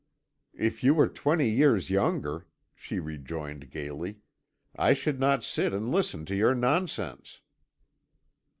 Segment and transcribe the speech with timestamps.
[0.57, 4.17] "If you were twenty years younger," she rejoined gaily,
[4.75, 7.41] "I should not sit and listen to your nonsense."